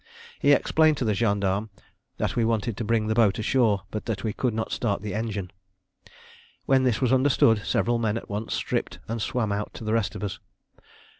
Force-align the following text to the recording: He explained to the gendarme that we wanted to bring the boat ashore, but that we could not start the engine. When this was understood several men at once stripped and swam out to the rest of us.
He 0.39 0.51
explained 0.51 0.97
to 0.97 1.05
the 1.05 1.13
gendarme 1.13 1.69
that 2.17 2.35
we 2.35 2.43
wanted 2.43 2.75
to 2.77 2.83
bring 2.83 3.05
the 3.05 3.13
boat 3.13 3.37
ashore, 3.37 3.83
but 3.91 4.05
that 4.05 4.23
we 4.23 4.33
could 4.33 4.51
not 4.55 4.71
start 4.71 5.03
the 5.03 5.13
engine. 5.13 5.51
When 6.65 6.85
this 6.85 7.01
was 7.01 7.13
understood 7.13 7.59
several 7.63 7.99
men 7.99 8.17
at 8.17 8.27
once 8.27 8.55
stripped 8.55 8.97
and 9.07 9.21
swam 9.21 9.51
out 9.51 9.75
to 9.75 9.83
the 9.83 9.93
rest 9.93 10.15
of 10.15 10.23
us. 10.23 10.39